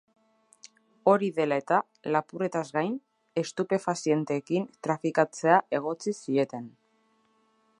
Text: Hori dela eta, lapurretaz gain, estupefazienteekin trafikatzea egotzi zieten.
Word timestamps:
Hori 1.11 1.27
dela 1.39 1.57
eta, 1.63 1.77
lapurretaz 2.15 2.63
gain, 2.77 2.95
estupefazienteekin 3.41 4.65
trafikatzea 4.89 5.61
egotzi 5.81 6.15
zieten. 6.19 6.67